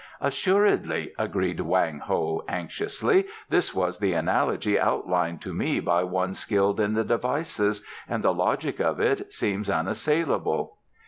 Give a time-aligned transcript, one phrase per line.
[0.19, 3.27] "Assuredly," agreed Wang Ho anxiously.
[3.51, 8.33] "Thus was the analogy outlined to me by one skilled in the devices, and the
[8.33, 10.77] logic of it seems unassailable."